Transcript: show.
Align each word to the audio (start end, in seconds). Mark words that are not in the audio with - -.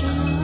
show. 0.00 0.37